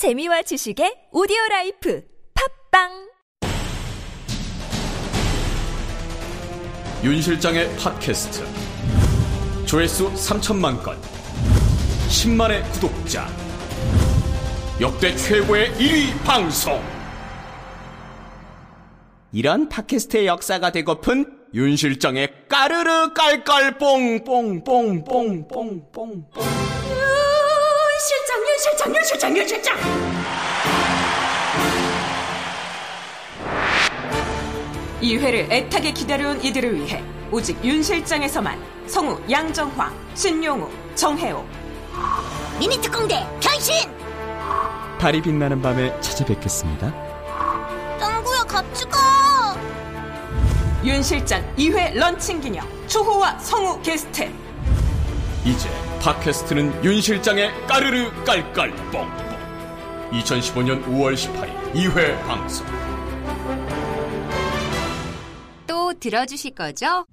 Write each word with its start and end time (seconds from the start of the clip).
재미와 0.00 0.40
지식의 0.40 1.12
오디오 1.12 1.36
라이프 1.50 2.02
팟빵! 2.70 3.10
윤 7.04 7.20
실장의 7.20 7.76
팟캐스트. 7.76 8.46
조회수 9.66 10.10
3천만 10.14 10.82
건. 10.82 10.98
10만의 12.08 12.62
구독자. 12.72 13.28
역대 14.80 15.14
최고의 15.14 15.72
1위 15.72 16.18
방송. 16.24 16.82
이런 19.32 19.68
팟캐스트의 19.68 20.26
역사가 20.26 20.72
되고픈 20.72 21.26
윤 21.52 21.76
실장의 21.76 22.46
까르르 22.48 23.12
깔깔 23.12 23.76
뽕뽕뽕뽕뽕뽕뽕. 23.76 26.30
윤 26.40 26.48
실장, 28.00 28.40
윤 28.40 28.49
실장, 29.10 29.36
윤 29.36 29.48
실장. 29.48 29.76
이 35.00 35.16
회를 35.16 35.48
애타게 35.50 35.90
기다려온 35.90 36.40
이들을 36.40 36.76
위해 36.76 37.02
오직 37.32 37.58
윤 37.64 37.82
실장에서만 37.82 38.62
성우 38.86 39.20
양정화, 39.28 39.92
신용우, 40.14 40.70
정혜호, 40.94 41.44
미니 42.60 42.80
특공대 42.80 43.26
변신! 43.40 43.90
달이 45.00 45.22
빛나는 45.22 45.60
밤에 45.60 46.00
찾아뵙겠습니다 46.00 46.94
짱구야 47.98 48.44
같이 48.44 48.84
가! 48.84 49.56
윤 50.84 51.02
실장 51.02 51.42
2회 51.56 51.94
런칭 51.96 52.40
기념 52.40 52.64
추호와 52.86 53.40
성우 53.40 53.82
게스트 53.82 54.30
이제 55.44 55.68
팟캐스트는 56.00 56.82
윤 56.82 57.00
실장의 57.00 57.50
까르르 57.66 58.10
깔깔 58.24 58.74
뽕뽕 58.90 59.06
2015년 60.12 60.82
5월 60.86 61.14
18일 61.14 61.72
2회 61.74 62.26
방송 62.26 62.66
또 65.66 65.92
들어주실 66.00 66.54
거죠? 66.54 67.04